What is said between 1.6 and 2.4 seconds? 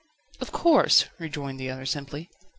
other simply.